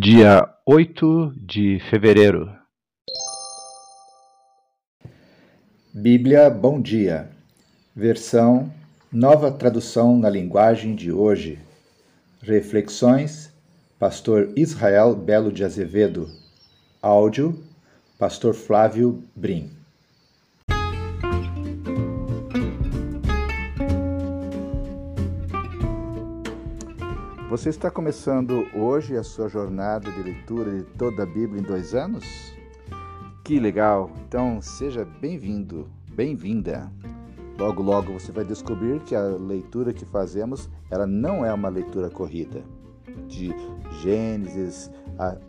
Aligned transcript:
Dia 0.00 0.48
8 0.64 1.32
de 1.36 1.80
fevereiro. 1.90 2.48
Bíblia 5.92 6.48
Bom 6.48 6.80
Dia. 6.80 7.28
Versão 7.96 8.72
Nova 9.10 9.50
Tradução 9.50 10.16
na 10.16 10.30
Linguagem 10.30 10.94
de 10.94 11.10
Hoje. 11.10 11.58
Reflexões 12.40 13.52
Pastor 13.98 14.52
Israel 14.54 15.16
Belo 15.16 15.50
de 15.50 15.64
Azevedo. 15.64 16.30
Áudio 17.02 17.60
Pastor 18.16 18.54
Flávio 18.54 19.24
Brim. 19.34 19.77
Você 27.48 27.70
está 27.70 27.90
começando 27.90 28.66
hoje 28.74 29.16
a 29.16 29.22
sua 29.22 29.48
jornada 29.48 30.12
de 30.12 30.22
leitura 30.22 30.70
de 30.70 30.82
toda 30.82 31.22
a 31.22 31.26
Bíblia 31.26 31.62
em 31.62 31.64
dois 31.64 31.94
anos? 31.94 32.54
Que 33.42 33.58
legal! 33.58 34.10
Então 34.28 34.60
seja 34.60 35.06
bem-vindo, 35.18 35.88
bem-vinda. 36.12 36.92
Logo, 37.58 37.82
logo 37.82 38.12
você 38.12 38.30
vai 38.30 38.44
descobrir 38.44 39.00
que 39.00 39.14
a 39.14 39.22
leitura 39.22 39.94
que 39.94 40.04
fazemos 40.04 40.68
ela 40.90 41.06
não 41.06 41.42
é 41.42 41.50
uma 41.50 41.70
leitura 41.70 42.10
corrida 42.10 42.62
de 43.26 43.50
Gênesis, 44.02 44.90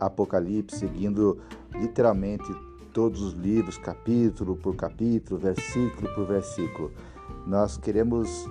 Apocalipse, 0.00 0.78
seguindo 0.78 1.38
literalmente 1.74 2.50
todos 2.94 3.20
os 3.20 3.34
livros, 3.34 3.76
capítulo 3.76 4.56
por 4.56 4.74
capítulo, 4.74 5.38
versículo 5.38 6.14
por 6.14 6.26
versículo. 6.26 6.90
Nós 7.46 7.76
queremos 7.76 8.48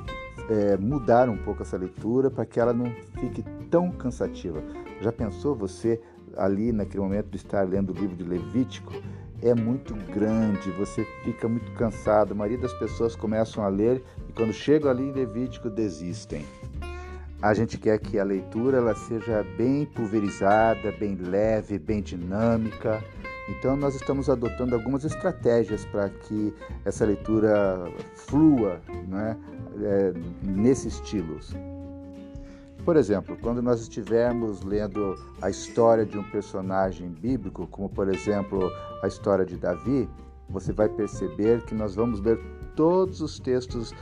é, 0.49 0.77
mudar 0.77 1.29
um 1.29 1.37
pouco 1.37 1.61
essa 1.61 1.77
leitura 1.77 2.31
para 2.31 2.45
que 2.45 2.59
ela 2.59 2.73
não 2.73 2.91
fique 3.19 3.43
tão 3.69 3.91
cansativa. 3.91 4.61
Já 4.99 5.11
pensou 5.11 5.55
você 5.55 6.01
ali 6.35 6.71
naquele 6.71 7.03
momento 7.03 7.29
de 7.29 7.37
estar 7.37 7.67
lendo 7.67 7.91
o 7.91 7.93
livro 7.93 8.15
de 8.15 8.23
Levítico? 8.23 8.93
É 9.41 9.53
muito 9.53 9.93
grande, 10.11 10.69
você 10.71 11.05
fica 11.23 11.47
muito 11.47 11.71
cansado. 11.73 12.33
A 12.33 12.35
maioria 12.35 12.57
das 12.57 12.73
pessoas 12.73 13.15
começam 13.15 13.63
a 13.63 13.69
ler 13.69 14.03
e 14.27 14.33
quando 14.33 14.51
chegam 14.51 14.89
ali 14.89 15.03
em 15.03 15.11
Levítico 15.13 15.69
desistem. 15.69 16.43
A 17.41 17.53
gente 17.53 17.77
quer 17.77 17.97
que 17.99 18.19
a 18.19 18.23
leitura 18.23 18.79
ela 18.79 18.93
seja 18.93 19.45
bem 19.57 19.85
pulverizada, 19.85 20.91
bem 20.91 21.15
leve, 21.15 21.79
bem 21.79 22.01
dinâmica. 22.01 23.01
Então 23.47 23.77
nós 23.77 23.95
estamos 23.95 24.29
adotando 24.29 24.75
algumas 24.75 25.05
estratégias 25.05 25.85
para 25.85 26.09
que 26.09 26.53
essa 26.83 27.05
leitura 27.05 27.89
flua, 28.13 28.81
né? 29.07 29.37
É, 29.81 30.13
nesse 30.43 30.87
estilo. 30.87 31.39
Por 32.85 32.95
exemplo, 32.95 33.37
quando 33.41 33.61
nós 33.61 33.81
estivermos 33.81 34.63
lendo 34.63 35.15
a 35.41 35.49
história 35.49 36.05
de 36.05 36.17
um 36.17 36.23
personagem 36.23 37.09
bíblico, 37.09 37.67
como 37.67 37.89
por 37.89 38.07
exemplo 38.07 38.71
a 39.03 39.07
história 39.07 39.45
de 39.45 39.57
Davi, 39.57 40.09
você 40.49 40.73
vai 40.73 40.89
perceber 40.89 41.63
que 41.65 41.75
nós 41.75 41.93
vamos 41.95 42.19
ler 42.21 42.39
todos 42.75 43.21
os 43.21 43.39
textos 43.39 43.93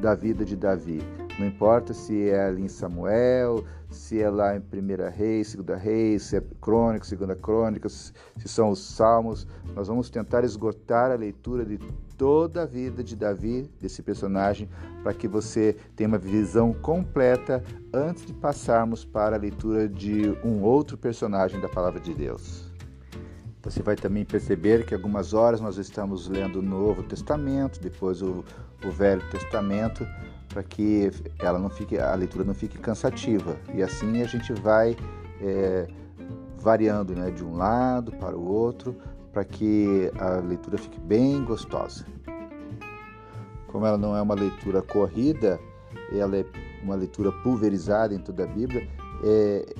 da 0.00 0.14
vida 0.14 0.44
de 0.44 0.56
Davi. 0.56 1.00
Não 1.38 1.46
importa 1.46 1.92
se 1.92 2.30
é 2.30 2.46
ali 2.46 2.62
em 2.62 2.68
Samuel, 2.68 3.62
se 3.90 4.20
é 4.20 4.30
lá 4.30 4.56
em 4.56 4.60
Primeira 4.60 5.10
Reis, 5.10 5.48
Segunda 5.48 5.76
Reis, 5.76 6.22
se 6.22 6.36
é 6.36 6.42
Crônica, 6.60 7.04
Segunda 7.04 7.36
Crônica, 7.36 7.88
se 7.88 8.12
são 8.46 8.70
os 8.70 8.78
Salmos. 8.78 9.46
Nós 9.74 9.88
vamos 9.88 10.08
tentar 10.08 10.44
esgotar 10.44 11.10
a 11.10 11.14
leitura 11.14 11.64
de 11.64 11.78
toda 12.16 12.62
a 12.62 12.66
vida 12.66 13.04
de 13.04 13.14
Davi, 13.14 13.70
desse 13.78 14.02
personagem, 14.02 14.68
para 15.02 15.12
que 15.12 15.28
você 15.28 15.76
tenha 15.94 16.08
uma 16.08 16.18
visão 16.18 16.72
completa 16.72 17.62
antes 17.92 18.24
de 18.24 18.32
passarmos 18.32 19.04
para 19.04 19.36
a 19.36 19.38
leitura 19.38 19.86
de 19.86 20.30
um 20.42 20.62
outro 20.62 20.96
personagem 20.96 21.60
da 21.60 21.68
Palavra 21.68 22.00
de 22.00 22.14
Deus. 22.14 22.72
Você 23.62 23.82
vai 23.82 23.96
também 23.96 24.24
perceber 24.24 24.86
que 24.86 24.94
algumas 24.94 25.34
horas 25.34 25.60
nós 25.60 25.76
estamos 25.76 26.28
lendo 26.28 26.60
o 26.60 26.62
Novo 26.62 27.02
Testamento, 27.02 27.80
depois 27.80 28.22
o, 28.22 28.44
o 28.84 28.90
Velho 28.90 29.28
Testamento, 29.28 30.06
para 30.56 30.62
que 30.62 31.10
ela 31.38 31.58
não 31.58 31.68
fique, 31.68 31.98
a 31.98 32.14
leitura 32.14 32.42
não 32.42 32.54
fique 32.54 32.78
cansativa. 32.78 33.58
E 33.74 33.82
assim 33.82 34.22
a 34.22 34.26
gente 34.26 34.54
vai 34.54 34.96
é, 35.42 35.86
variando 36.56 37.14
né, 37.14 37.30
de 37.30 37.44
um 37.44 37.56
lado 37.56 38.10
para 38.12 38.34
o 38.34 38.42
outro, 38.42 38.96
para 39.34 39.44
que 39.44 40.10
a 40.18 40.40
leitura 40.40 40.78
fique 40.78 40.98
bem 40.98 41.44
gostosa. 41.44 42.06
Como 43.66 43.84
ela 43.84 43.98
não 43.98 44.16
é 44.16 44.22
uma 44.22 44.34
leitura 44.34 44.80
corrida, 44.80 45.60
ela 46.10 46.38
é 46.38 46.44
uma 46.82 46.94
leitura 46.94 47.30
pulverizada 47.42 48.14
em 48.14 48.18
toda 48.18 48.44
a 48.44 48.46
Bíblia, 48.46 48.88
é, 49.24 49.74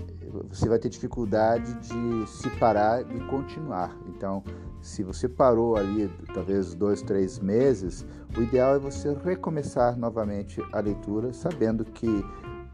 você 0.48 0.68
vai 0.68 0.78
ter 0.78 0.88
dificuldade 0.88 1.72
de 1.74 2.26
se 2.28 2.50
parar 2.58 3.02
e 3.02 3.20
continuar. 3.28 3.96
Então, 4.08 4.42
se 4.80 5.02
você 5.02 5.28
parou 5.28 5.76
ali, 5.76 6.10
talvez 6.34 6.74
dois, 6.74 7.02
três 7.02 7.38
meses, 7.38 8.06
o 8.36 8.42
ideal 8.42 8.76
é 8.76 8.78
você 8.78 9.16
recomeçar 9.24 9.96
novamente 9.96 10.62
a 10.72 10.80
leitura, 10.80 11.32
sabendo 11.32 11.84
que 11.84 12.24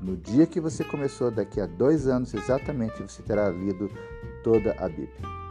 no 0.01 0.17
dia 0.17 0.47
que 0.47 0.61
você 0.61 0.83
começou, 0.83 1.31
daqui 1.31 1.61
a 1.61 1.67
dois 1.67 2.07
anos 2.07 2.35
exatamente, 2.35 3.03
você 3.03 3.23
terá 3.23 3.49
lido 3.49 3.89
toda 4.43 4.75
a 4.79 4.89
Bíblia. 4.89 5.42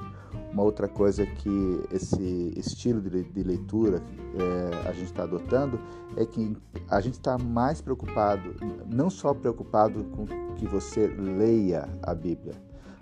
Uma 0.53 0.63
outra 0.63 0.87
coisa 0.87 1.25
que 1.25 1.81
esse 1.91 2.53
estilo 2.57 3.01
de 3.01 3.43
leitura 3.43 4.03
é, 4.35 4.89
a 4.89 4.91
gente 4.91 5.05
está 5.05 5.23
adotando 5.23 5.79
é 6.17 6.25
que 6.25 6.57
a 6.89 6.99
gente 6.99 7.13
está 7.13 7.37
mais 7.37 7.79
preocupado, 7.81 8.53
não 8.85 9.09
só 9.09 9.33
preocupado 9.33 10.03
com 10.05 10.25
que 10.55 10.67
você 10.67 11.07
leia 11.07 11.87
a 12.03 12.13
Bíblia, 12.13 12.53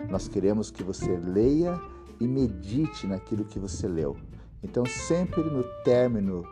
nós 0.08 0.28
queremos 0.28 0.70
que 0.70 0.82
você 0.82 1.16
leia 1.16 1.80
e 2.20 2.28
medite 2.28 3.06
naquilo 3.06 3.44
que 3.44 3.58
você 3.58 3.88
leu. 3.88 4.16
Então, 4.62 4.84
sempre 4.86 5.42
no 5.42 5.64
término 5.82 6.44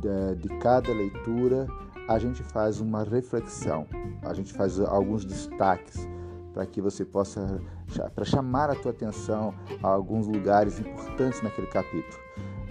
de, 0.00 0.36
de 0.36 0.48
cada 0.58 0.92
leitura, 0.92 1.66
a 2.08 2.18
gente 2.18 2.42
faz 2.42 2.80
uma 2.80 3.02
reflexão, 3.02 3.86
a 4.22 4.32
gente 4.32 4.52
faz 4.54 4.80
alguns 4.80 5.24
destaques 5.24 6.08
para 6.54 6.64
que 6.64 6.80
você 6.80 7.04
possa 7.04 7.60
para 8.14 8.24
chamar 8.24 8.70
a 8.70 8.74
tua 8.74 8.90
atenção 8.90 9.54
a 9.82 9.88
alguns 9.88 10.26
lugares 10.26 10.78
importantes 10.78 11.42
naquele 11.42 11.66
capítulo. 11.68 12.22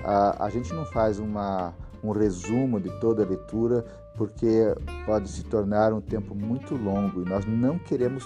A, 0.04 0.46
a 0.46 0.50
gente 0.50 0.74
não 0.74 0.86
faz 0.86 1.20
uma, 1.20 1.74
um 2.04 2.12
resumo 2.12 2.80
de 2.80 2.90
toda 3.00 3.24
a 3.24 3.26
leitura 3.26 3.86
porque 4.16 4.76
pode 5.06 5.30
se 5.30 5.44
tornar 5.44 5.94
um 5.94 6.02
tempo 6.02 6.34
muito 6.34 6.76
longo 6.76 7.22
e 7.22 7.26
nós 7.30 7.46
não 7.46 7.78
queremos 7.78 8.24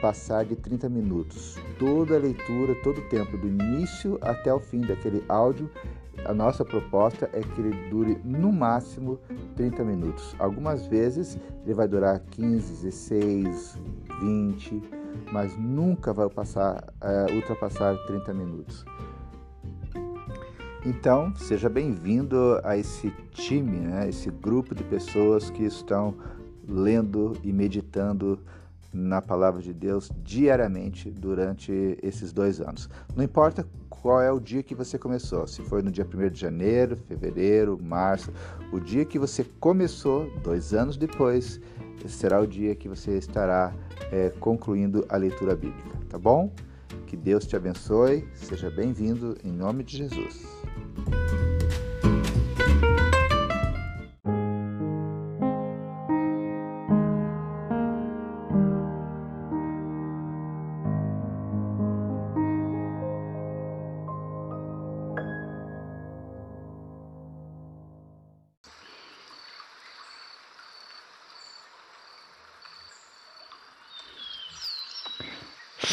passar 0.00 0.44
de 0.44 0.54
30 0.56 0.88
minutos. 0.88 1.56
Toda 1.78 2.16
a 2.16 2.18
leitura, 2.18 2.74
todo 2.82 2.98
o 2.98 3.08
tempo, 3.08 3.36
do 3.36 3.48
início 3.48 4.18
até 4.22 4.52
o 4.52 4.60
fim 4.60 4.80
daquele 4.80 5.24
áudio, 5.28 5.70
a 6.24 6.34
nossa 6.34 6.64
proposta 6.64 7.28
é 7.32 7.40
que 7.40 7.60
ele 7.60 7.88
dure 7.90 8.18
no 8.24 8.52
máximo 8.52 9.18
30 9.56 9.84
minutos. 9.84 10.34
Algumas 10.38 10.86
vezes 10.86 11.38
ele 11.64 11.74
vai 11.74 11.86
durar 11.86 12.20
15, 12.20 12.84
16, 12.84 13.78
20, 14.20 14.82
mas 15.32 15.56
nunca 15.56 16.12
vai 16.12 16.28
passar, 16.28 16.92
é, 17.00 17.34
ultrapassar 17.34 17.96
30 18.06 18.34
minutos. 18.34 18.84
Então, 20.84 21.34
seja 21.34 21.68
bem-vindo 21.68 22.60
a 22.62 22.76
esse 22.76 23.10
time, 23.32 23.78
né, 23.78 24.08
esse 24.08 24.30
grupo 24.30 24.74
de 24.74 24.84
pessoas 24.84 25.50
que 25.50 25.64
estão 25.64 26.14
lendo 26.68 27.36
e 27.42 27.52
meditando 27.52 28.38
na 28.92 29.20
palavra 29.20 29.60
de 29.60 29.72
Deus 29.72 30.10
diariamente 30.22 31.10
durante 31.10 31.98
esses 32.02 32.32
dois 32.32 32.60
anos. 32.60 32.88
Não 33.14 33.24
importa 33.24 33.66
qual 33.90 34.22
é 34.22 34.30
o 34.30 34.38
dia 34.38 34.62
que 34.62 34.74
você 34.74 34.96
começou, 34.96 35.46
se 35.46 35.60
foi 35.62 35.82
no 35.82 35.90
dia 35.90 36.06
1 36.06 36.30
de 36.30 36.40
janeiro, 36.40 36.96
fevereiro, 36.96 37.78
março, 37.82 38.32
o 38.72 38.78
dia 38.78 39.04
que 39.04 39.18
você 39.18 39.44
começou, 39.58 40.30
dois 40.42 40.72
anos 40.72 40.96
depois, 40.96 41.60
será 42.06 42.40
o 42.40 42.46
dia 42.46 42.74
que 42.74 42.88
você 42.88 43.18
estará 43.18 43.74
é, 44.12 44.30
concluindo 44.40 45.04
a 45.08 45.16
leitura 45.16 45.54
bíblica, 45.54 45.98
tá 46.08 46.18
bom? 46.18 46.52
Que 47.06 47.16
Deus 47.16 47.46
te 47.46 47.56
abençoe, 47.56 48.26
seja 48.34 48.70
bem-vindo 48.70 49.36
em 49.44 49.50
nome 49.50 49.84
de 49.84 49.96
Jesus. 49.96 50.44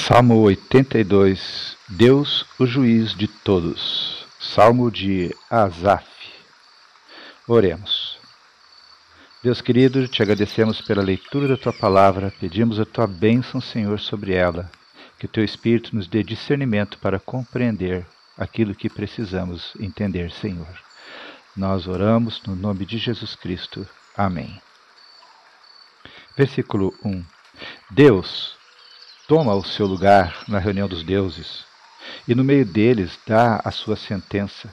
Salmo 0.05 0.41
82 0.41 1.77
Deus, 1.87 2.45
o 2.59 2.65
juiz 2.65 3.15
de 3.15 3.25
todos. 3.25 4.25
Salmo 4.37 4.91
de 4.91 5.33
Asaf. 5.49 6.05
Oremos. 7.47 8.19
Deus 9.41 9.61
querido, 9.61 10.05
te 10.09 10.21
agradecemos 10.21 10.81
pela 10.81 11.01
leitura 11.01 11.47
da 11.47 11.55
tua 11.55 11.71
palavra, 11.71 12.33
pedimos 12.37 12.81
a 12.81 12.85
tua 12.85 13.07
bênção, 13.07 13.61
Senhor, 13.61 13.97
sobre 13.97 14.33
ela 14.33 14.69
Que 15.17 15.25
o 15.25 15.29
teu 15.29 15.41
Espírito 15.41 15.95
nos 15.95 16.05
dê 16.05 16.21
discernimento 16.21 16.97
para 16.97 17.17
compreender 17.17 18.05
aquilo 18.37 18.75
que 18.75 18.89
precisamos 18.89 19.73
entender, 19.79 20.31
Senhor. 20.31 20.81
Nós 21.55 21.87
oramos 21.87 22.43
no 22.45 22.57
nome 22.57 22.85
de 22.85 22.97
Jesus 22.97 23.35
Cristo. 23.35 23.87
Amém. 24.17 24.61
Versículo 26.35 26.93
1: 27.05 27.23
Deus 27.89 28.61
toma 29.33 29.55
o 29.55 29.63
seu 29.63 29.87
lugar 29.87 30.43
na 30.47 30.59
reunião 30.59 30.87
dos 30.87 31.01
deuses 31.01 31.65
e 32.27 32.35
no 32.35 32.43
meio 32.43 32.63
deles 32.63 33.17
dá 33.25 33.59
a 33.65 33.71
sua 33.71 33.95
sentença. 33.95 34.69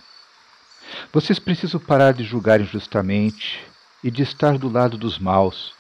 Vocês 1.10 1.38
precisam 1.38 1.80
parar 1.80 2.12
de 2.12 2.24
julgar 2.24 2.60
injustamente 2.60 3.64
e 4.04 4.10
de 4.10 4.22
estar 4.22 4.58
do 4.58 4.68
lado 4.68 4.98
dos 4.98 5.18
maus. 5.18 5.72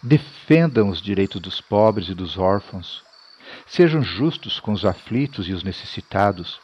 Defendam 0.00 0.90
os 0.90 1.02
direitos 1.02 1.40
dos 1.40 1.60
pobres 1.60 2.08
e 2.08 2.14
dos 2.14 2.38
órfãos. 2.38 3.02
Sejam 3.66 4.00
justos 4.00 4.60
com 4.60 4.70
os 4.70 4.84
aflitos 4.84 5.48
e 5.48 5.52
os 5.52 5.64
necessitados. 5.64 6.60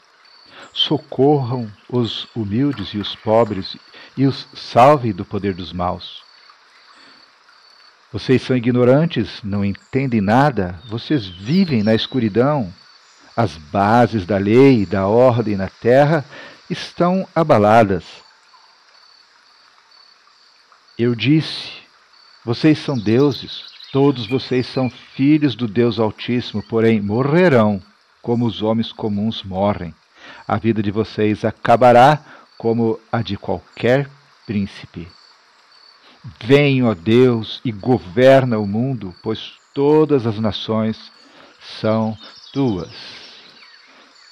Socorram 0.73 1.69
os 1.91 2.29
humildes 2.33 2.91
e 2.91 2.99
os 2.99 3.17
pobres 3.17 3.77
e 4.17 4.25
os 4.25 4.47
salvem 4.55 5.13
do 5.13 5.25
poder 5.25 5.53
dos 5.53 5.73
maus. 5.73 6.24
Vocês 8.15 8.43
são 8.43 8.57
ignorantes, 8.57 9.41
não 9.43 9.65
entendem 9.65 10.21
nada, 10.21 10.81
vocês 10.89 11.27
vivem 11.27 11.83
na 11.83 11.97
escuridão. 11.97 12.73
As 13.37 13.57
bases 13.57 14.25
da 14.25 14.39
lei 14.39 14.83
e 14.83 14.87
da 14.87 15.09
ordem 15.09 15.57
na 15.57 15.69
terra 15.69 16.25
estão 16.71 17.27
abaladas. 17.35 18.05
Eu 20.97 21.13
disse: 21.13 21.73
Vocês 22.45 22.79
são 22.79 22.97
deuses, 22.97 23.65
todos 23.91 24.29
vocês 24.29 24.69
são 24.69 24.89
filhos 24.89 25.57
do 25.57 25.67
Deus 25.67 25.99
Altíssimo, 25.99 26.63
porém 26.63 27.01
morrerão 27.01 27.83
como 28.23 28.47
os 28.47 28.63
homens 28.63 28.93
comuns 28.93 29.43
morrem. 29.43 29.93
A 30.47 30.57
vida 30.57 30.81
de 30.81 30.93
vocês 30.93 31.45
acabará 31.45 32.25
como 32.57 32.97
a 33.11 33.23
de 33.23 33.37
qualquer 33.37 34.09
príncipe. 34.47 35.09
Vem, 36.43 36.83
ó 36.83 36.95
Deus, 36.95 37.61
e 37.63 37.71
governa 37.71 38.59
o 38.59 38.67
mundo, 38.67 39.15
pois 39.23 39.53
todas 39.75 40.27
as 40.27 40.39
nações 40.39 41.13
são 41.61 42.17
tuas. 42.51 42.91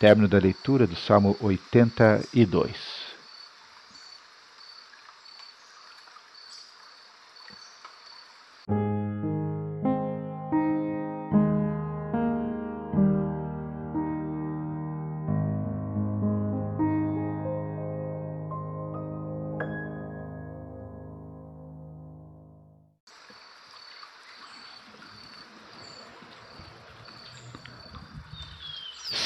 Término 0.01 0.27
da 0.27 0.39
leitura 0.39 0.87
do 0.87 0.97
Salmo 0.97 1.37
82. 1.39 3.02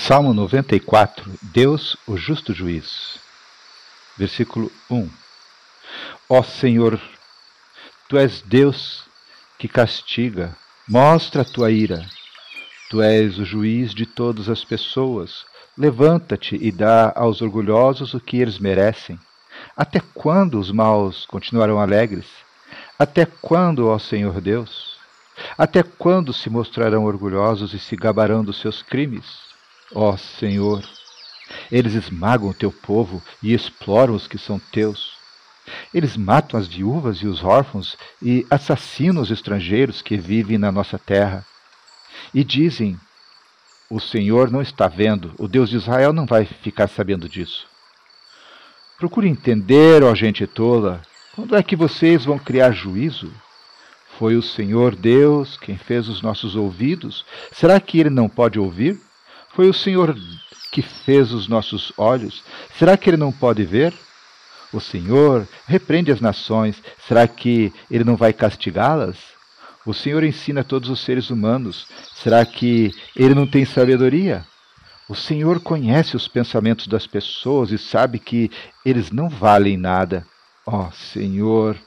Salmo 0.06 0.32
94 0.32 1.32
Deus, 1.42 1.96
o 2.06 2.16
justo 2.16 2.54
juiz. 2.54 3.18
Versículo 4.16 4.70
1 4.88 5.10
Ó 6.28 6.44
Senhor, 6.44 7.00
tu 8.08 8.16
és 8.16 8.40
Deus 8.40 9.02
que 9.58 9.66
castiga, 9.66 10.56
mostra 10.88 11.42
a 11.42 11.44
tua 11.44 11.72
ira. 11.72 12.06
Tu 12.88 13.02
és 13.02 13.36
o 13.36 13.44
juiz 13.44 13.92
de 13.92 14.06
todas 14.06 14.48
as 14.48 14.64
pessoas. 14.64 15.44
Levanta-te 15.76 16.54
e 16.54 16.70
dá 16.70 17.12
aos 17.16 17.42
orgulhosos 17.42 18.14
o 18.14 18.20
que 18.20 18.36
eles 18.36 18.60
merecem. 18.60 19.18
Até 19.76 20.00
quando 20.14 20.60
os 20.60 20.70
maus 20.70 21.26
continuarão 21.26 21.80
alegres? 21.80 22.26
Até 22.96 23.26
quando, 23.26 23.88
ó 23.88 23.98
Senhor 23.98 24.40
Deus? 24.40 25.00
Até 25.58 25.82
quando 25.82 26.32
se 26.32 26.48
mostrarão 26.48 27.06
orgulhosos 27.06 27.74
e 27.74 27.78
se 27.80 27.96
gabarão 27.96 28.44
dos 28.44 28.60
seus 28.60 28.82
crimes? 28.82 29.45
Ó 29.94 30.16
Senhor, 30.16 30.82
eles 31.70 31.94
esmagam 31.94 32.48
o 32.48 32.54
teu 32.54 32.72
povo 32.72 33.22
e 33.42 33.54
exploram 33.54 34.14
os 34.14 34.26
que 34.26 34.38
são 34.38 34.58
teus. 34.58 35.16
Eles 35.92 36.16
matam 36.16 36.58
as 36.58 36.66
viúvas 36.66 37.18
e 37.18 37.26
os 37.26 37.42
órfãos 37.42 37.96
e 38.22 38.46
assassinam 38.50 39.22
os 39.22 39.30
estrangeiros 39.30 40.02
que 40.02 40.16
vivem 40.16 40.58
na 40.58 40.70
nossa 40.70 40.98
terra. 40.98 41.44
E 42.32 42.44
dizem: 42.44 42.98
O 43.90 44.00
Senhor 44.00 44.50
não 44.50 44.62
está 44.62 44.88
vendo, 44.88 45.34
o 45.38 45.48
Deus 45.48 45.70
de 45.70 45.76
Israel 45.76 46.12
não 46.12 46.26
vai 46.26 46.44
ficar 46.44 46.88
sabendo 46.88 47.28
disso. 47.28 47.66
Procure 48.98 49.28
entender, 49.28 50.02
ó 50.02 50.14
gente 50.14 50.46
tola, 50.46 51.02
quando 51.34 51.54
é 51.54 51.62
que 51.62 51.76
vocês 51.76 52.24
vão 52.24 52.38
criar 52.38 52.72
juízo? 52.72 53.32
Foi 54.18 54.36
o 54.36 54.42
Senhor 54.42 54.96
Deus 54.96 55.58
quem 55.58 55.76
fez 55.76 56.08
os 56.08 56.22
nossos 56.22 56.56
ouvidos? 56.56 57.24
Será 57.52 57.78
que 57.78 58.00
ele 58.00 58.08
não 58.08 58.28
pode 58.28 58.58
ouvir? 58.58 58.98
Foi 59.56 59.70
o 59.70 59.72
Senhor 59.72 60.14
que 60.70 60.82
fez 60.82 61.32
os 61.32 61.48
nossos 61.48 61.90
olhos. 61.96 62.44
Será 62.78 62.94
que 62.94 63.08
ele 63.08 63.16
não 63.16 63.32
pode 63.32 63.64
ver? 63.64 63.94
O 64.70 64.78
Senhor 64.78 65.48
repreende 65.66 66.12
as 66.12 66.20
nações. 66.20 66.76
Será 67.08 67.26
que 67.26 67.72
ele 67.90 68.04
não 68.04 68.16
vai 68.16 68.34
castigá-las? 68.34 69.16
O 69.86 69.94
Senhor 69.94 70.22
ensina 70.24 70.62
todos 70.62 70.90
os 70.90 71.00
seres 71.00 71.30
humanos. 71.30 71.88
Será 72.14 72.44
que 72.44 72.92
ele 73.16 73.34
não 73.34 73.46
tem 73.46 73.64
sabedoria? 73.64 74.44
O 75.08 75.14
Senhor 75.14 75.58
conhece 75.60 76.16
os 76.16 76.28
pensamentos 76.28 76.86
das 76.86 77.06
pessoas 77.06 77.70
e 77.70 77.78
sabe 77.78 78.18
que 78.18 78.50
eles 78.84 79.10
não 79.10 79.26
valem 79.26 79.78
nada. 79.78 80.26
Ó 80.66 80.88
oh, 80.88 80.92
Senhor, 80.92 81.78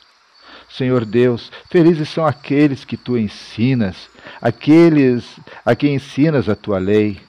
Senhor 0.67 1.05
Deus, 1.05 1.51
felizes 1.69 2.09
são 2.09 2.25
aqueles 2.25 2.83
que 2.83 2.97
tu 2.97 3.15
ensinas, 3.15 4.09
aqueles 4.41 5.39
a 5.63 5.75
quem 5.75 5.93
ensinas 5.93 6.49
a 6.49 6.55
tua 6.55 6.79
lei. 6.79 7.28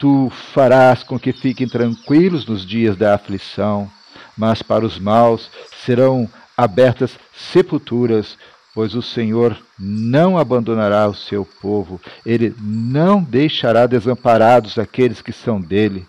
Tu 0.00 0.32
farás 0.54 1.02
com 1.02 1.18
que 1.18 1.30
fiquem 1.30 1.68
tranquilos 1.68 2.46
nos 2.46 2.64
dias 2.64 2.96
da 2.96 3.14
aflição, 3.14 3.86
mas 4.34 4.62
para 4.62 4.86
os 4.86 4.98
maus 4.98 5.50
serão 5.84 6.26
abertas 6.56 7.18
sepulturas, 7.34 8.38
pois 8.74 8.94
o 8.94 9.02
Senhor 9.02 9.54
não 9.78 10.38
abandonará 10.38 11.06
o 11.06 11.14
seu 11.14 11.44
povo, 11.44 12.00
ele 12.24 12.54
não 12.58 13.22
deixará 13.22 13.84
desamparados 13.86 14.78
aqueles 14.78 15.20
que 15.20 15.32
são 15.32 15.60
dele. 15.60 16.06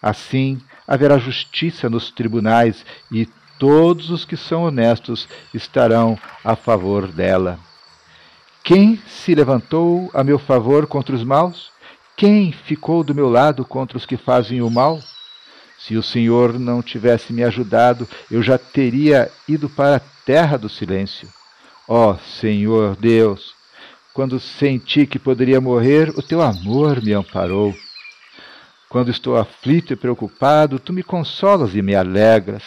Assim 0.00 0.58
haverá 0.86 1.18
justiça 1.18 1.90
nos 1.90 2.10
tribunais 2.10 2.82
e 3.12 3.28
todos 3.58 4.08
os 4.08 4.24
que 4.24 4.38
são 4.38 4.62
honestos 4.62 5.28
estarão 5.52 6.18
a 6.42 6.56
favor 6.56 7.06
dela. 7.08 7.58
Quem 8.64 8.98
se 9.06 9.34
levantou 9.34 10.10
a 10.14 10.24
meu 10.24 10.38
favor 10.38 10.86
contra 10.86 11.14
os 11.14 11.22
maus? 11.22 11.76
Quem 12.18 12.50
ficou 12.50 13.04
do 13.04 13.14
meu 13.14 13.30
lado 13.30 13.64
contra 13.64 13.96
os 13.96 14.04
que 14.04 14.16
fazem 14.16 14.60
o 14.60 14.68
mal? 14.68 15.00
Se 15.78 15.96
o 15.96 16.02
Senhor 16.02 16.58
não 16.58 16.82
tivesse 16.82 17.32
me 17.32 17.44
ajudado, 17.44 18.08
eu 18.28 18.42
já 18.42 18.58
teria 18.58 19.30
ido 19.46 19.68
para 19.68 19.98
a 19.98 20.02
terra 20.26 20.56
do 20.56 20.68
silêncio. 20.68 21.28
Ó 21.86 22.10
oh, 22.10 22.18
Senhor 22.18 22.96
Deus, 22.96 23.54
quando 24.12 24.40
senti 24.40 25.06
que 25.06 25.16
poderia 25.16 25.60
morrer, 25.60 26.10
o 26.16 26.20
teu 26.20 26.42
amor 26.42 27.00
me 27.00 27.12
amparou. 27.12 27.72
Quando 28.88 29.12
estou 29.12 29.36
aflito 29.36 29.92
e 29.92 29.96
preocupado, 29.96 30.80
tu 30.80 30.92
me 30.92 31.04
consolas 31.04 31.76
e 31.76 31.82
me 31.82 31.94
alegras. 31.94 32.64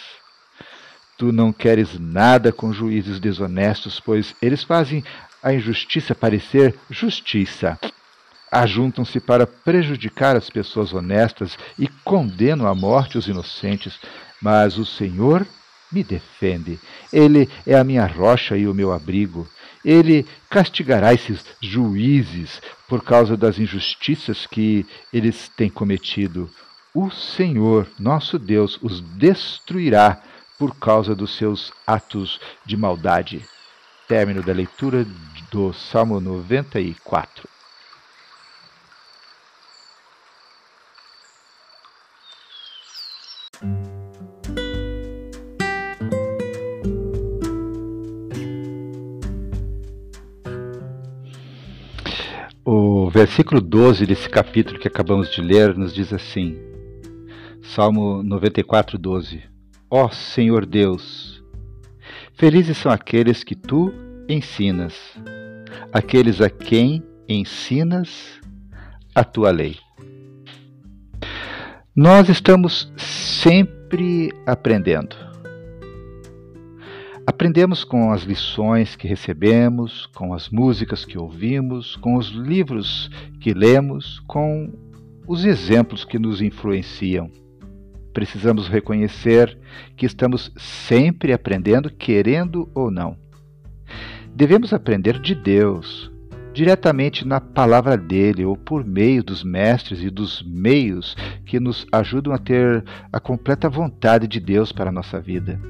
Tu 1.18 1.30
não 1.30 1.52
queres 1.52 1.98
nada 1.98 2.52
com 2.52 2.72
juízes 2.72 3.20
desonestos, 3.20 4.00
pois 4.00 4.34
eles 4.40 4.64
fazem 4.64 5.04
a 5.42 5.52
injustiça 5.52 6.14
parecer 6.14 6.74
justiça 6.88 7.78
ajuntam-se 8.52 9.18
para 9.18 9.46
prejudicar 9.46 10.36
as 10.36 10.50
pessoas 10.50 10.92
honestas 10.92 11.56
e 11.78 11.88
condenam 12.04 12.68
à 12.68 12.74
morte 12.74 13.16
os 13.16 13.26
inocentes. 13.26 13.98
Mas 14.42 14.76
o 14.76 14.84
Senhor 14.84 15.46
me 15.90 16.04
defende. 16.04 16.78
Ele 17.10 17.48
é 17.66 17.74
a 17.74 17.84
minha 17.84 18.06
rocha 18.06 18.56
e 18.56 18.68
o 18.68 18.74
meu 18.74 18.92
abrigo. 18.92 19.48
Ele 19.82 20.26
castigará 20.50 21.14
esses 21.14 21.44
juízes 21.60 22.60
por 22.86 23.02
causa 23.02 23.36
das 23.36 23.58
injustiças 23.58 24.46
que 24.46 24.86
eles 25.12 25.50
têm 25.56 25.70
cometido. 25.70 26.48
O 26.94 27.10
Senhor, 27.10 27.88
nosso 27.98 28.38
Deus, 28.38 28.78
os 28.82 29.00
destruirá 29.00 30.20
por 30.58 30.76
causa 30.76 31.14
dos 31.14 31.36
seus 31.36 31.72
atos 31.86 32.38
de 32.66 32.76
maldade. 32.76 33.42
Término 34.06 34.42
da 34.42 34.52
leitura 34.52 35.06
do 35.50 35.72
Salmo 35.72 36.20
94. 36.20 37.51
Versículo 53.24 53.60
12 53.60 54.04
desse 54.04 54.28
capítulo 54.28 54.80
que 54.80 54.88
acabamos 54.88 55.30
de 55.30 55.40
ler 55.40 55.78
nos 55.78 55.94
diz 55.94 56.12
assim: 56.12 56.58
Salmo 57.62 58.20
94, 58.20 58.98
12: 58.98 59.44
Ó 59.88 60.08
Senhor 60.08 60.66
Deus, 60.66 61.40
felizes 62.34 62.76
são 62.78 62.90
aqueles 62.90 63.44
que 63.44 63.54
tu 63.54 63.94
ensinas, 64.28 64.94
aqueles 65.92 66.40
a 66.40 66.50
quem 66.50 67.00
ensinas 67.28 68.40
a 69.14 69.22
tua 69.22 69.52
lei. 69.52 69.76
Nós 71.94 72.28
estamos 72.28 72.92
sempre 72.96 74.32
aprendendo. 74.44 75.14
Aprendemos 77.24 77.84
com 77.84 78.12
as 78.12 78.22
lições 78.22 78.96
que 78.96 79.06
recebemos, 79.06 80.06
com 80.06 80.34
as 80.34 80.48
músicas 80.48 81.04
que 81.04 81.16
ouvimos, 81.16 81.94
com 81.96 82.16
os 82.16 82.30
livros 82.30 83.08
que 83.40 83.54
lemos, 83.54 84.20
com 84.26 84.72
os 85.26 85.44
exemplos 85.44 86.04
que 86.04 86.18
nos 86.18 86.42
influenciam. 86.42 87.30
Precisamos 88.12 88.66
reconhecer 88.66 89.56
que 89.96 90.04
estamos 90.04 90.52
sempre 90.56 91.32
aprendendo, 91.32 91.90
querendo 91.90 92.68
ou 92.74 92.90
não. 92.90 93.16
Devemos 94.34 94.72
aprender 94.72 95.20
de 95.20 95.36
Deus, 95.36 96.10
diretamente 96.52 97.24
na 97.24 97.40
palavra 97.40 97.96
dele 97.96 98.44
ou 98.44 98.56
por 98.56 98.84
meio 98.84 99.22
dos 99.22 99.44
mestres 99.44 100.02
e 100.02 100.10
dos 100.10 100.42
meios 100.42 101.16
que 101.46 101.60
nos 101.60 101.86
ajudam 101.92 102.32
a 102.32 102.38
ter 102.38 102.84
a 103.12 103.20
completa 103.20 103.68
vontade 103.68 104.26
de 104.26 104.40
Deus 104.40 104.72
para 104.72 104.90
a 104.90 104.92
nossa 104.92 105.20
vida. 105.20 105.60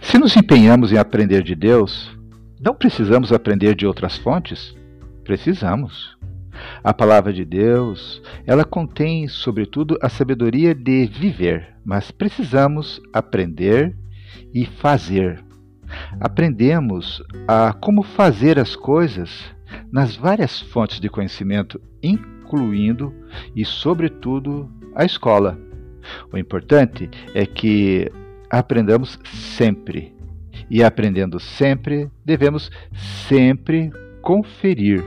Se 0.00 0.18
nos 0.18 0.36
empenhamos 0.36 0.92
em 0.92 0.98
aprender 0.98 1.42
de 1.42 1.54
Deus, 1.54 2.16
não 2.60 2.74
precisamos 2.74 3.32
aprender 3.32 3.74
de 3.74 3.86
outras 3.86 4.16
fontes? 4.16 4.74
Precisamos. 5.24 6.16
A 6.82 6.92
palavra 6.92 7.32
de 7.32 7.44
Deus, 7.44 8.22
ela 8.46 8.64
contém, 8.64 9.28
sobretudo, 9.28 9.96
a 10.02 10.08
sabedoria 10.08 10.74
de 10.74 11.06
viver, 11.06 11.74
mas 11.84 12.10
precisamos 12.10 13.00
aprender 13.12 13.94
e 14.52 14.66
fazer. 14.66 15.44
Aprendemos 16.20 17.22
a 17.46 17.72
como 17.72 18.02
fazer 18.02 18.58
as 18.58 18.74
coisas 18.74 19.30
nas 19.92 20.16
várias 20.16 20.60
fontes 20.60 20.98
de 20.98 21.08
conhecimento, 21.08 21.80
incluindo 22.02 23.14
e, 23.54 23.64
sobretudo, 23.64 24.70
a 24.94 25.04
escola. 25.04 25.58
O 26.32 26.38
importante 26.38 27.08
é 27.34 27.46
que 27.46 28.10
aprendamos 28.50 29.18
sempre. 29.24 30.14
E 30.68 30.82
aprendendo 30.82 31.38
sempre, 31.38 32.10
devemos 32.24 32.70
sempre 33.28 33.90
conferir 34.20 35.02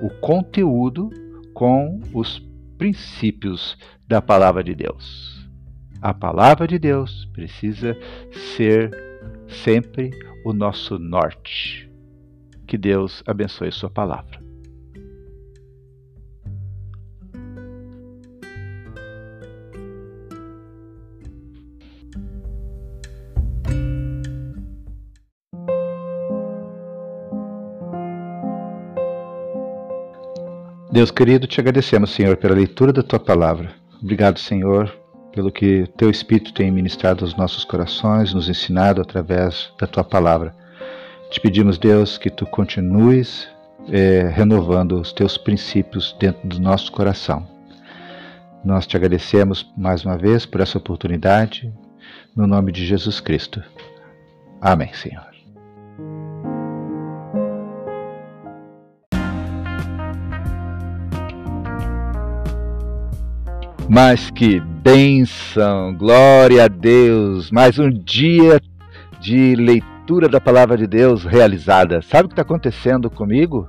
o 0.00 0.10
conteúdo 0.20 1.10
com 1.54 2.00
os 2.12 2.38
princípios 2.76 3.78
da 4.06 4.20
palavra 4.20 4.62
de 4.62 4.74
Deus. 4.74 5.48
A 6.00 6.12
palavra 6.12 6.66
de 6.66 6.78
Deus 6.78 7.24
precisa 7.32 7.96
ser 8.56 8.90
sempre 9.46 10.10
o 10.44 10.52
nosso 10.52 10.98
norte. 10.98 11.88
Que 12.66 12.76
Deus 12.76 13.22
abençoe 13.26 13.70
Sua 13.70 13.90
palavra. 13.90 14.41
Deus 30.92 31.10
querido, 31.10 31.46
te 31.46 31.58
agradecemos, 31.58 32.10
Senhor, 32.10 32.36
pela 32.36 32.54
leitura 32.54 32.92
da 32.92 33.02
tua 33.02 33.18
palavra. 33.18 33.72
Obrigado, 34.02 34.38
Senhor, 34.38 34.94
pelo 35.32 35.50
que 35.50 35.86
teu 35.96 36.10
Espírito 36.10 36.52
tem 36.52 36.70
ministrado 36.70 37.24
aos 37.24 37.34
nossos 37.34 37.64
corações, 37.64 38.34
nos 38.34 38.46
ensinado 38.46 39.00
através 39.00 39.72
da 39.80 39.86
tua 39.86 40.04
palavra. 40.04 40.54
Te 41.30 41.40
pedimos, 41.40 41.78
Deus, 41.78 42.18
que 42.18 42.28
tu 42.28 42.44
continues 42.44 43.48
é, 43.88 44.30
renovando 44.34 45.00
os 45.00 45.14
teus 45.14 45.38
princípios 45.38 46.14
dentro 46.20 46.46
do 46.46 46.60
nosso 46.60 46.92
coração. 46.92 47.48
Nós 48.62 48.86
te 48.86 48.94
agradecemos 48.94 49.66
mais 49.74 50.04
uma 50.04 50.18
vez 50.18 50.44
por 50.44 50.60
essa 50.60 50.76
oportunidade, 50.76 51.72
no 52.36 52.46
nome 52.46 52.70
de 52.70 52.84
Jesus 52.84 53.18
Cristo. 53.18 53.62
Amém, 54.60 54.92
Senhor. 54.92 55.31
Mas 63.88 64.30
que 64.30 64.60
bênção, 64.60 65.94
glória 65.94 66.64
a 66.64 66.68
Deus, 66.68 67.50
mais 67.50 67.78
um 67.78 67.90
dia 67.90 68.60
de 69.20 69.54
leitura 69.54 70.28
da 70.28 70.40
palavra 70.40 70.76
de 70.76 70.86
Deus 70.86 71.24
realizada. 71.24 72.00
Sabe 72.00 72.24
o 72.24 72.28
que 72.28 72.32
está 72.32 72.42
acontecendo 72.42 73.10
comigo? 73.10 73.68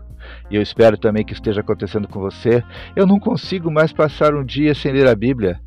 E 0.49 0.55
eu 0.55 0.61
espero 0.61 0.97
também 0.97 1.25
que 1.25 1.33
esteja 1.33 1.61
acontecendo 1.61 2.07
com 2.07 2.19
você. 2.19 2.63
Eu 2.95 3.05
não 3.05 3.19
consigo 3.19 3.71
mais 3.71 3.91
passar 3.91 4.33
um 4.33 4.43
dia 4.43 4.73
sem 4.73 4.91
ler 4.91 5.07
a 5.07 5.15
Bíblia. 5.15 5.59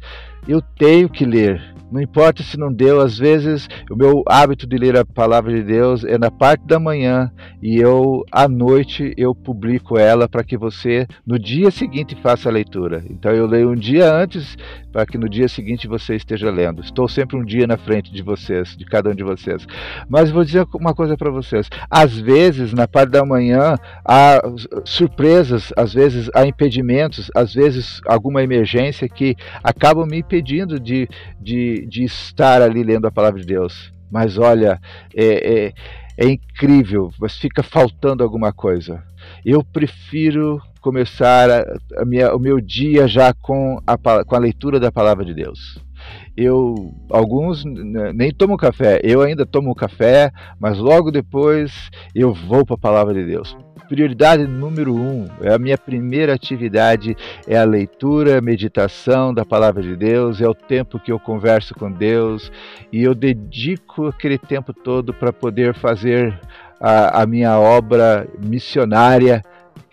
Eu 0.49 0.63
tenho 0.63 1.09
que 1.09 1.25
ler. 1.25 1.75
Não 1.91 2.01
importa 2.01 2.43
se 2.43 2.59
não 2.59 2.73
deu, 2.73 3.01
às 3.01 3.17
vezes 3.17 3.69
o 3.91 3.97
meu 3.97 4.23
hábito 4.27 4.67
de 4.67 4.77
ler 4.77 4.97
a 4.97 5.05
palavra 5.05 5.53
de 5.53 5.63
Deus 5.63 6.05
é 6.05 6.19
na 6.19 6.31
parte 6.31 6.65
da 6.67 6.81
manhã 6.81 7.31
e 7.63 7.77
eu 7.77 8.25
à 8.31 8.49
noite 8.49 9.15
eu 9.17 9.35
publico 9.35 9.97
ela 9.97 10.29
para 10.29 10.43
que 10.43 10.57
você 10.57 11.07
no 11.25 11.39
dia 11.39 11.71
seguinte 11.71 12.17
faça 12.21 12.49
a 12.49 12.53
leitura. 12.53 13.05
Então 13.09 13.33
eu 13.33 13.47
leio 13.47 13.71
um 13.71 13.77
dia 13.77 14.13
antes 14.13 14.57
para 14.97 15.05
que 15.05 15.19
no 15.19 15.29
dia 15.29 15.47
seguinte 15.47 15.87
você 15.87 16.17
esteja 16.17 16.51
lendo. 16.51 16.81
Estou 16.81 17.07
sempre 17.07 17.37
um 17.37 17.45
dia 17.45 17.67
na 17.67 17.77
frente 17.77 18.11
de 18.11 18.23
vocês, 18.23 18.75
de 18.75 18.87
cada 18.87 19.11
um 19.11 19.15
de 19.15 19.23
vocês. 19.23 19.67
Mas 20.09 20.31
vou 20.31 20.43
dizer 20.43 20.67
uma 20.75 20.95
coisa 20.95 21.19
para 21.19 21.31
vocês. 21.31 21.69
Às 21.91 22.17
vezes, 22.17 22.73
na 22.73 22.89
parte 22.89 23.11
da 23.11 23.23
manhã, 23.23 23.77
há 24.03 24.41
surpresas, 24.87 25.71
às 25.77 25.93
vezes 25.93 26.31
há 26.35 26.47
impedimentos, 26.47 27.31
às 27.35 27.53
vezes 27.53 28.01
alguma 28.07 28.43
emergência 28.43 29.07
que 29.07 29.37
acabam 29.63 30.07
me 30.07 30.21
impedindo 30.21 30.81
de, 30.81 31.07
de, 31.39 31.87
de 31.87 32.03
estar 32.03 32.63
ali 32.63 32.83
lendo 32.83 33.07
a 33.07 33.13
palavra 33.13 33.39
de 33.39 33.47
Deus. 33.47 33.93
Mas 34.11 34.39
olha, 34.39 34.81
é, 35.15 35.67
é, 35.67 35.73
é 36.17 36.27
incrível, 36.27 37.13
mas 37.21 37.37
fica 37.37 37.63
faltando 37.63 38.25
alguma 38.25 38.51
coisa. 38.51 39.05
Eu 39.45 39.63
prefiro 39.63 40.59
começar 40.87 41.51
a, 41.51 42.01
a 42.01 42.05
minha, 42.05 42.33
o 42.33 42.39
meu 42.39 42.61
dia 42.61 43.09
já 43.09 43.35
com 43.35 43.83
a, 43.85 43.99
com 43.99 44.37
a 44.37 44.39
leitura 44.39 44.79
da 44.79 44.93
palavra 44.93 45.25
de 45.25 45.35
Deus. 45.35 45.81
Eu, 46.37 46.95
alguns 47.11 47.65
nem 47.65 48.33
tomam 48.33 48.57
café, 48.57 49.01
eu 49.03 49.21
ainda 49.21 49.45
tomo 49.45 49.75
café, 49.75 50.31
mas 50.61 50.79
logo 50.79 51.11
depois 51.11 51.91
eu 52.15 52.33
vou 52.33 52.65
para 52.65 52.77
a 52.77 52.79
palavra 52.79 53.13
de 53.15 53.25
Deus. 53.25 53.57
Prioridade 53.89 54.47
número 54.47 54.95
um, 54.95 55.27
é 55.43 55.53
a 55.53 55.59
minha 55.59 55.77
primeira 55.77 56.33
atividade, 56.33 57.17
é 57.49 57.59
a 57.59 57.65
leitura, 57.65 58.39
a 58.39 58.41
meditação 58.41 59.35
da 59.35 59.45
palavra 59.45 59.83
de 59.83 59.97
Deus, 59.97 60.41
é 60.41 60.49
o 60.49 60.55
tempo 60.55 61.01
que 61.01 61.11
eu 61.11 61.19
converso 61.19 61.75
com 61.75 61.91
Deus 61.91 62.53
e 62.93 63.03
eu 63.03 63.13
dedico 63.13 64.07
aquele 64.07 64.39
tempo 64.39 64.73
todo 64.73 65.13
para 65.13 65.33
poder 65.33 65.75
fazer 65.75 66.39
a, 66.81 67.23
a 67.23 67.27
minha 67.27 67.59
obra 67.59 68.29
missionária 68.39 69.43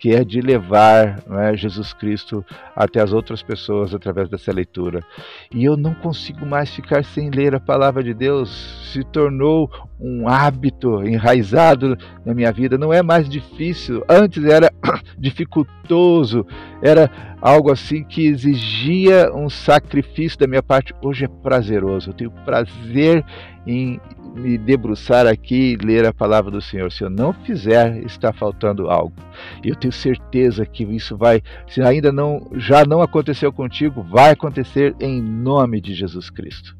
que 0.04 0.14
é 0.14 0.22
de 0.22 0.42
levar 0.42 1.22
é, 1.30 1.56
Jesus 1.56 1.94
Cristo 1.94 2.44
até 2.76 3.00
as 3.00 3.14
outras 3.14 3.42
pessoas 3.42 3.94
através 3.94 4.28
dessa 4.28 4.52
leitura. 4.52 5.02
E 5.50 5.64
eu 5.64 5.78
não 5.78 5.94
consigo 5.94 6.44
mais 6.44 6.68
ficar 6.68 7.02
sem 7.02 7.30
ler 7.30 7.54
a 7.54 7.58
palavra 7.58 8.04
de 8.04 8.12
Deus, 8.12 8.50
se 8.92 9.02
tornou 9.02 9.70
um 9.98 10.28
hábito 10.28 11.02
enraizado 11.02 11.96
na 12.22 12.34
minha 12.34 12.52
vida, 12.52 12.76
não 12.76 12.92
é 12.92 13.02
mais 13.02 13.30
difícil. 13.30 14.04
Antes 14.06 14.44
era 14.44 14.70
dificultoso, 15.16 16.46
era 16.82 17.10
algo 17.40 17.72
assim 17.72 18.04
que 18.04 18.26
exigia 18.26 19.32
um 19.34 19.48
sacrifício 19.48 20.38
da 20.38 20.46
minha 20.46 20.62
parte. 20.62 20.94
Hoje 21.00 21.24
é 21.24 21.28
prazeroso, 21.28 22.10
eu 22.10 22.14
tenho 22.14 22.30
prazer 22.44 23.24
em 23.66 23.98
me 24.34 24.58
debruçar 24.58 25.26
aqui 25.26 25.72
e 25.72 25.76
ler 25.76 26.06
a 26.06 26.12
palavra 26.12 26.50
do 26.50 26.60
Senhor. 26.60 26.90
Se 26.90 27.04
eu 27.04 27.10
não 27.10 27.32
fizer, 27.32 27.98
está 28.04 28.32
faltando 28.32 28.90
algo. 28.90 29.14
Eu 29.62 29.76
tenho 29.76 29.92
certeza 29.92 30.66
que 30.66 30.82
isso 30.84 31.16
vai, 31.16 31.42
se 31.68 31.80
ainda 31.80 32.10
não 32.10 32.50
já 32.56 32.84
não 32.84 33.00
aconteceu 33.00 33.52
contigo, 33.52 34.02
vai 34.02 34.32
acontecer 34.32 34.94
em 35.00 35.22
nome 35.22 35.80
de 35.80 35.94
Jesus 35.94 36.30
Cristo. 36.30 36.74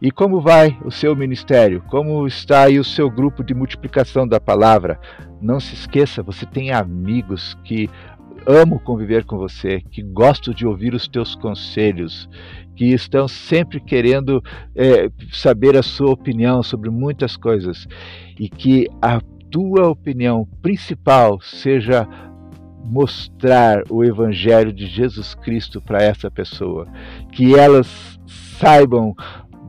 E 0.00 0.10
como 0.10 0.40
vai 0.40 0.76
o 0.84 0.90
seu 0.90 1.16
ministério? 1.16 1.82
Como 1.88 2.26
está 2.26 2.64
aí 2.64 2.78
o 2.78 2.84
seu 2.84 3.10
grupo 3.10 3.42
de 3.42 3.54
multiplicação 3.54 4.26
da 4.26 4.40
palavra? 4.40 5.00
Não 5.40 5.58
se 5.58 5.74
esqueça, 5.74 6.22
você 6.22 6.46
tem 6.46 6.72
amigos 6.72 7.56
que 7.64 7.88
amo 8.46 8.80
conviver 8.80 9.24
com 9.24 9.36
você, 9.36 9.80
que 9.90 10.02
gosto 10.02 10.54
de 10.54 10.66
ouvir 10.66 10.94
os 10.94 11.06
teus 11.06 11.34
conselhos, 11.34 12.28
que 12.74 12.86
estão 12.86 13.28
sempre 13.28 13.80
querendo 13.80 14.42
é, 14.74 15.10
saber 15.32 15.76
a 15.76 15.82
sua 15.82 16.10
opinião 16.10 16.62
sobre 16.62 16.90
muitas 16.90 17.36
coisas. 17.36 17.86
E 18.38 18.48
que 18.48 18.88
a 19.00 19.20
tua 19.50 19.88
opinião 19.88 20.46
principal 20.62 21.40
seja 21.40 22.08
mostrar 22.84 23.82
o 23.88 24.04
Evangelho 24.04 24.72
de 24.72 24.86
Jesus 24.86 25.34
Cristo 25.34 25.80
para 25.80 26.02
essa 26.02 26.30
pessoa, 26.30 26.86
que 27.32 27.54
elas 27.54 28.18
saibam 28.58 29.14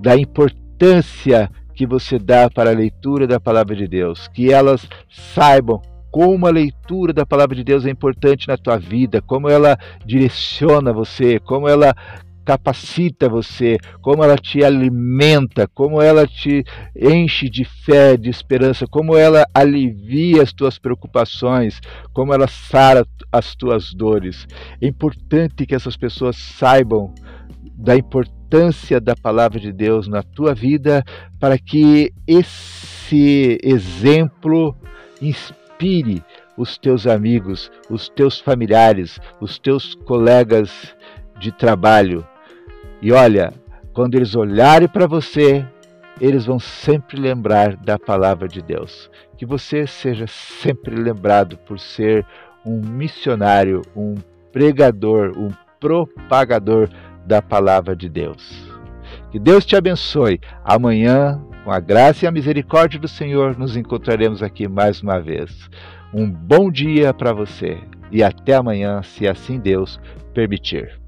da 0.01 0.17
importância 0.17 1.49
que 1.75 1.85
você 1.85 2.17
dá 2.17 2.49
para 2.49 2.71
a 2.71 2.73
leitura 2.73 3.27
da 3.27 3.39
palavra 3.39 3.75
de 3.75 3.87
Deus, 3.87 4.27
que 4.27 4.51
elas 4.51 4.87
saibam 5.09 5.81
como 6.11 6.45
a 6.45 6.51
leitura 6.51 7.11
da 7.11 7.25
palavra 7.25 7.55
de 7.55 7.63
Deus 7.63 7.87
é 7.87 7.89
importante 7.89 8.47
na 8.47 8.55
tua 8.55 8.77
vida, 8.77 9.19
como 9.19 9.49
ela 9.49 9.75
direciona 10.05 10.93
você, 10.93 11.39
como 11.39 11.67
ela 11.67 11.95
capacita 12.43 13.29
você, 13.29 13.77
como 14.01 14.23
ela 14.23 14.37
te 14.37 14.63
alimenta, 14.63 15.67
como 15.67 16.01
ela 16.01 16.27
te 16.27 16.63
enche 16.95 17.49
de 17.49 17.63
fé, 17.63 18.17
de 18.17 18.29
esperança, 18.29 18.85
como 18.87 19.15
ela 19.15 19.45
alivia 19.53 20.43
as 20.43 20.53
tuas 20.53 20.77
preocupações, 20.77 21.79
como 22.11 22.33
ela 22.33 22.47
sara 22.47 23.05
as 23.31 23.55
tuas 23.55 23.93
dores. 23.93 24.47
É 24.81 24.87
importante 24.87 25.65
que 25.65 25.75
essas 25.75 25.97
pessoas 25.97 26.35
saibam 26.35 27.13
da 27.75 27.95
importância 27.95 29.01
da 29.01 29.15
palavra 29.15 29.59
de 29.59 29.71
Deus 29.71 30.07
na 30.07 30.21
tua 30.21 30.53
vida, 30.53 31.03
para 31.39 31.57
que 31.57 32.13
esse 32.27 33.57
exemplo 33.63 34.75
inspire 35.21 36.23
os 36.55 36.77
teus 36.77 37.07
amigos, 37.07 37.71
os 37.89 38.09
teus 38.09 38.39
familiares, 38.39 39.19
os 39.41 39.57
teus 39.57 39.95
colegas 39.95 40.95
de 41.39 41.51
trabalho, 41.51 42.25
e 43.03 43.11
olha, 43.11 43.53
quando 43.91 44.15
eles 44.15 44.33
olharem 44.33 44.87
para 44.87 45.05
você, 45.05 45.67
eles 46.21 46.45
vão 46.45 46.57
sempre 46.57 47.19
lembrar 47.19 47.75
da 47.75 47.99
palavra 47.99 48.47
de 48.47 48.61
Deus. 48.61 49.11
Que 49.37 49.45
você 49.45 49.85
seja 49.85 50.25
sempre 50.25 50.95
lembrado 50.95 51.57
por 51.57 51.77
ser 51.77 52.25
um 52.65 52.79
missionário, 52.79 53.81
um 53.93 54.15
pregador, 54.53 55.37
um 55.37 55.49
propagador 55.81 56.87
da 57.25 57.41
palavra 57.41 57.93
de 57.93 58.07
Deus. 58.07 58.71
Que 59.31 59.37
Deus 59.37 59.65
te 59.65 59.75
abençoe. 59.75 60.39
Amanhã, 60.63 61.43
com 61.65 61.71
a 61.73 61.81
graça 61.81 62.23
e 62.23 62.27
a 62.27 62.31
misericórdia 62.31 62.97
do 62.97 63.07
Senhor, 63.09 63.57
nos 63.57 63.75
encontraremos 63.75 64.41
aqui 64.41 64.65
mais 64.65 65.01
uma 65.01 65.19
vez. 65.19 65.69
Um 66.13 66.31
bom 66.31 66.71
dia 66.71 67.13
para 67.13 67.33
você 67.33 67.77
e 68.09 68.23
até 68.23 68.53
amanhã, 68.53 69.03
se 69.03 69.27
assim 69.27 69.59
Deus 69.59 69.99
permitir. 70.33 71.02